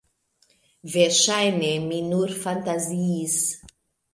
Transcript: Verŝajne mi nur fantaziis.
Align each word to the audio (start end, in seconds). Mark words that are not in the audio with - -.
Verŝajne 0.93 1.69
mi 1.85 2.01
nur 2.09 2.35
fantaziis. 2.47 3.37